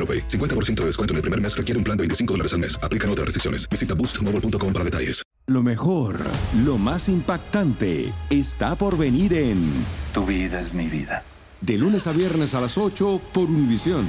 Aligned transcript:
AroPay. 0.00 0.26
50% 0.26 0.80
de 0.80 0.86
descuento 0.86 1.12
en 1.12 1.16
el 1.16 1.22
primer 1.22 1.40
mes 1.40 1.54
requiere 1.54 1.76
un 1.76 1.84
plan 1.84 1.96
de 1.96 2.02
25 2.02 2.34
dólares 2.34 2.54
al 2.54 2.60
mes. 2.60 2.80
Aplican 2.82 3.10
otras 3.10 3.26
restricciones. 3.26 3.68
Visita 3.68 3.94
boostmobile.com 3.94 4.72
para 4.72 4.84
detalles. 4.84 5.22
Lo 5.46 5.62
mejor, 5.64 6.20
lo 6.64 6.78
más 6.78 7.08
impactante, 7.08 8.12
está 8.30 8.76
por 8.76 8.96
venir 8.96 9.32
en 9.32 9.68
Tu 10.14 10.24
vida 10.24 10.60
es 10.60 10.74
mi 10.74 10.86
vida. 10.86 11.24
De 11.60 11.76
lunes 11.76 12.06
a 12.06 12.12
viernes 12.12 12.54
a 12.54 12.60
las 12.60 12.78
8 12.78 13.20
por 13.32 13.50
Univisión. 13.50 14.06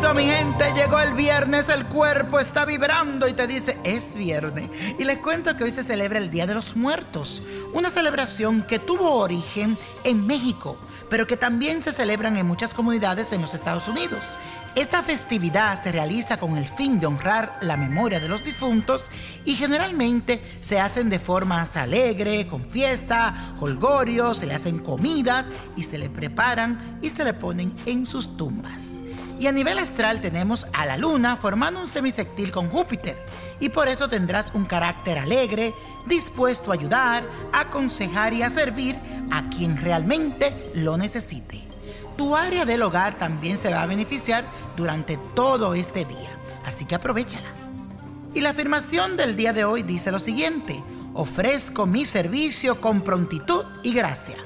Eso, 0.00 0.14
mi 0.14 0.24
gente, 0.24 0.64
llegó 0.74 0.98
el 0.98 1.12
viernes, 1.12 1.68
el 1.68 1.84
cuerpo 1.84 2.40
está 2.40 2.64
vibrando 2.64 3.28
y 3.28 3.34
te 3.34 3.46
dice, 3.46 3.78
es 3.84 4.14
viernes. 4.14 4.70
Y 4.98 5.04
les 5.04 5.18
cuento 5.18 5.54
que 5.54 5.64
hoy 5.64 5.72
se 5.72 5.82
celebra 5.82 6.18
el 6.18 6.30
Día 6.30 6.46
de 6.46 6.54
los 6.54 6.74
Muertos, 6.74 7.42
una 7.74 7.90
celebración 7.90 8.62
que 8.62 8.78
tuvo 8.78 9.16
origen 9.16 9.76
en 10.04 10.26
México, 10.26 10.78
pero 11.10 11.26
que 11.26 11.36
también 11.36 11.82
se 11.82 11.92
celebran 11.92 12.38
en 12.38 12.46
muchas 12.46 12.72
comunidades 12.72 13.30
en 13.32 13.42
los 13.42 13.52
Estados 13.52 13.88
Unidos. 13.88 14.38
Esta 14.74 15.02
festividad 15.02 15.82
se 15.82 15.92
realiza 15.92 16.38
con 16.38 16.56
el 16.56 16.64
fin 16.64 16.98
de 16.98 17.04
honrar 17.04 17.58
la 17.60 17.76
memoria 17.76 18.20
de 18.20 18.28
los 18.28 18.42
difuntos 18.42 19.04
y 19.44 19.54
generalmente 19.54 20.42
se 20.60 20.80
hacen 20.80 21.10
de 21.10 21.18
forma 21.18 21.62
alegre, 21.74 22.46
con 22.46 22.64
fiesta, 22.70 23.54
holgorio, 23.60 24.32
se 24.34 24.46
le 24.46 24.54
hacen 24.54 24.78
comidas 24.78 25.44
y 25.76 25.82
se 25.82 25.98
le 25.98 26.08
preparan 26.08 26.98
y 27.02 27.10
se 27.10 27.22
le 27.22 27.34
ponen 27.34 27.74
en 27.84 28.06
sus 28.06 28.38
tumbas. 28.38 28.99
Y 29.40 29.46
a 29.46 29.52
nivel 29.52 29.78
astral 29.78 30.20
tenemos 30.20 30.66
a 30.74 30.84
la 30.84 30.98
luna 30.98 31.38
formando 31.38 31.80
un 31.80 31.86
semisectil 31.86 32.52
con 32.52 32.68
Júpiter. 32.68 33.16
Y 33.58 33.70
por 33.70 33.88
eso 33.88 34.06
tendrás 34.06 34.52
un 34.52 34.66
carácter 34.66 35.16
alegre, 35.18 35.72
dispuesto 36.06 36.70
a 36.70 36.74
ayudar, 36.74 37.24
aconsejar 37.50 38.34
y 38.34 38.42
a 38.42 38.50
servir 38.50 39.00
a 39.30 39.48
quien 39.48 39.78
realmente 39.78 40.70
lo 40.74 40.98
necesite. 40.98 41.66
Tu 42.18 42.36
área 42.36 42.66
del 42.66 42.82
hogar 42.82 43.14
también 43.14 43.58
se 43.58 43.70
va 43.70 43.82
a 43.82 43.86
beneficiar 43.86 44.44
durante 44.76 45.18
todo 45.34 45.72
este 45.72 46.04
día. 46.04 46.36
Así 46.66 46.84
que 46.84 46.96
aprovechala. 46.96 47.48
Y 48.34 48.42
la 48.42 48.50
afirmación 48.50 49.16
del 49.16 49.36
día 49.36 49.54
de 49.54 49.64
hoy 49.64 49.82
dice 49.82 50.12
lo 50.12 50.18
siguiente. 50.18 50.84
Ofrezco 51.14 51.86
mi 51.86 52.04
servicio 52.04 52.78
con 52.78 53.00
prontitud 53.00 53.64
y 53.82 53.94
gracia. 53.94 54.36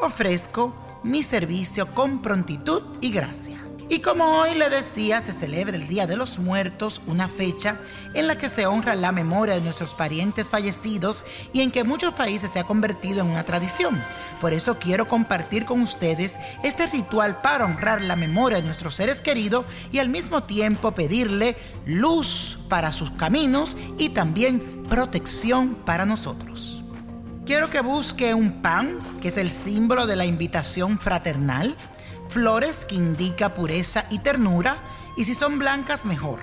Ofrezco 0.00 0.72
mi 1.02 1.24
servicio 1.24 1.88
con 1.88 2.22
prontitud 2.22 2.82
y 3.00 3.10
gracia. 3.10 3.47
Y 3.90 4.00
como 4.00 4.38
hoy 4.38 4.54
le 4.54 4.68
decía, 4.68 5.22
se 5.22 5.32
celebra 5.32 5.74
el 5.74 5.88
Día 5.88 6.06
de 6.06 6.18
los 6.18 6.38
Muertos, 6.38 7.00
una 7.06 7.26
fecha 7.26 7.76
en 8.12 8.26
la 8.26 8.36
que 8.36 8.50
se 8.50 8.66
honra 8.66 8.94
la 8.94 9.12
memoria 9.12 9.54
de 9.54 9.62
nuestros 9.62 9.94
parientes 9.94 10.50
fallecidos 10.50 11.24
y 11.54 11.62
en 11.62 11.70
que 11.70 11.84
muchos 11.84 12.12
países 12.12 12.50
se 12.50 12.58
ha 12.58 12.64
convertido 12.64 13.22
en 13.22 13.28
una 13.28 13.44
tradición. 13.44 13.98
Por 14.42 14.52
eso 14.52 14.78
quiero 14.78 15.08
compartir 15.08 15.64
con 15.64 15.80
ustedes 15.80 16.36
este 16.62 16.86
ritual 16.86 17.40
para 17.40 17.64
honrar 17.64 18.02
la 18.02 18.14
memoria 18.14 18.58
de 18.58 18.64
nuestros 18.64 18.94
seres 18.94 19.22
queridos 19.22 19.64
y 19.90 20.00
al 20.00 20.10
mismo 20.10 20.42
tiempo 20.42 20.92
pedirle 20.92 21.56
luz 21.86 22.58
para 22.68 22.92
sus 22.92 23.10
caminos 23.12 23.74
y 23.96 24.10
también 24.10 24.84
protección 24.90 25.74
para 25.86 26.04
nosotros. 26.04 26.82
Quiero 27.46 27.70
que 27.70 27.80
busque 27.80 28.34
un 28.34 28.60
pan, 28.60 28.98
que 29.22 29.28
es 29.28 29.38
el 29.38 29.50
símbolo 29.50 30.06
de 30.06 30.16
la 30.16 30.26
invitación 30.26 30.98
fraternal 30.98 31.74
flores 32.28 32.84
que 32.84 32.94
indica 32.94 33.54
pureza 33.54 34.04
y 34.10 34.18
ternura, 34.18 34.78
y 35.16 35.24
si 35.24 35.34
son 35.34 35.58
blancas 35.58 36.04
mejor. 36.04 36.40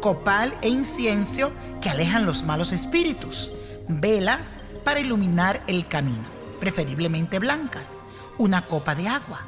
Copal 0.00 0.54
e 0.62 0.68
incienso 0.68 1.52
que 1.80 1.90
alejan 1.90 2.26
los 2.26 2.44
malos 2.44 2.72
espíritus. 2.72 3.50
Velas 3.88 4.56
para 4.84 5.00
iluminar 5.00 5.62
el 5.66 5.86
camino, 5.86 6.24
preferiblemente 6.60 7.38
blancas. 7.38 7.90
Una 8.38 8.64
copa 8.64 8.94
de 8.94 9.08
agua 9.08 9.40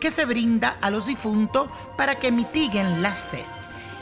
que 0.00 0.10
se 0.10 0.24
brinda 0.24 0.76
a 0.80 0.90
los 0.90 1.06
difuntos 1.06 1.68
para 1.96 2.16
que 2.16 2.32
mitiguen 2.32 3.02
la 3.02 3.14
sed. 3.14 3.44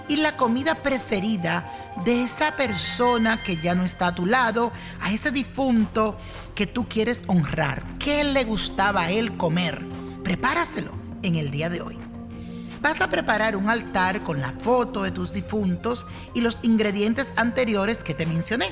Y 0.09 0.17
la 0.17 0.37
comida 0.37 0.75
preferida 0.75 1.65
de 2.05 2.25
esa 2.25 2.57
persona 2.57 3.43
que 3.43 3.59
ya 3.59 3.75
no 3.75 3.85
está 3.85 4.09
a 4.09 4.15
tu 4.15 4.25
lado, 4.25 4.73
a 5.01 5.13
ese 5.13 5.31
difunto 5.31 6.17
que 6.55 6.67
tú 6.67 6.89
quieres 6.89 7.21
honrar. 7.27 7.85
¿Qué 7.99 8.25
le 8.25 8.45
gustaba 8.45 9.03
a 9.03 9.11
él 9.11 9.37
comer? 9.37 9.85
Prepáraselo 10.25 11.00
en 11.23 11.37
el 11.37 11.51
día 11.51 11.69
de 11.69 11.81
hoy. 11.81 11.99
Vas 12.81 13.01
a 13.03 13.11
preparar 13.11 13.57
un 13.57 13.69
altar 13.69 14.23
con 14.23 14.41
la 14.41 14.53
foto 14.53 15.03
de 15.03 15.11
tus 15.11 15.33
difuntos 15.33 16.07
y 16.35 16.41
los 16.41 16.61
ingredientes 16.63 17.31
anteriores 17.37 17.99
que 17.99 18.15
te 18.15 18.25
mencioné. 18.25 18.71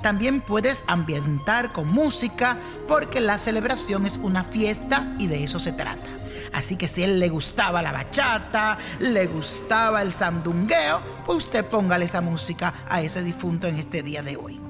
También 0.00 0.40
puedes 0.40 0.82
ambientar 0.86 1.72
con 1.72 1.88
música 1.88 2.56
porque 2.86 3.20
la 3.20 3.38
celebración 3.38 4.06
es 4.06 4.16
una 4.22 4.44
fiesta 4.44 5.12
y 5.18 5.26
de 5.26 5.42
eso 5.42 5.58
se 5.58 5.72
trata. 5.72 6.06
Así 6.52 6.76
que 6.76 6.86
si 6.86 7.02
a 7.02 7.06
él 7.06 7.18
le 7.18 7.28
gustaba 7.28 7.82
la 7.82 7.92
bachata, 7.92 8.78
le 9.00 9.26
gustaba 9.26 10.02
el 10.02 10.12
sandungueo, 10.12 11.00
pues 11.26 11.38
usted 11.38 11.64
póngale 11.64 12.04
esa 12.04 12.20
música 12.20 12.74
a 12.88 13.02
ese 13.02 13.22
difunto 13.22 13.66
en 13.66 13.76
este 13.76 14.02
día 14.02 14.22
de 14.22 14.36
hoy. 14.36 14.67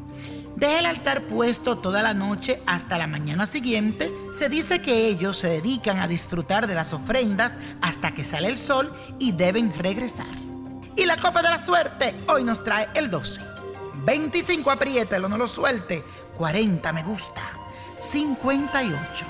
Deje 0.58 0.80
el 0.80 0.86
altar 0.86 1.22
puesto 1.28 1.78
toda 1.78 2.02
la 2.02 2.14
noche 2.14 2.60
hasta 2.66 2.98
la 2.98 3.06
mañana 3.06 3.46
siguiente. 3.46 4.12
Se 4.36 4.48
dice 4.48 4.82
que 4.82 5.06
ellos 5.06 5.38
se 5.38 5.46
dedican 5.46 6.00
a 6.00 6.08
disfrutar 6.08 6.66
de 6.66 6.74
las 6.74 6.92
ofrendas 6.92 7.54
hasta 7.80 8.12
que 8.12 8.24
sale 8.24 8.48
el 8.48 8.58
sol 8.58 8.92
y 9.20 9.30
deben 9.30 9.72
regresar. 9.72 10.26
Y 10.96 11.06
la 11.06 11.16
copa 11.16 11.42
de 11.42 11.50
la 11.50 11.58
suerte 11.58 12.12
hoy 12.26 12.42
nos 12.42 12.64
trae 12.64 12.88
el 12.94 13.08
12. 13.08 13.40
25 14.04 14.68
apriételo, 14.68 15.28
no 15.28 15.38
lo 15.38 15.46
suelte. 15.46 16.02
40 16.36 16.92
me 16.92 17.04
gusta. 17.04 17.40
58. 18.00 19.24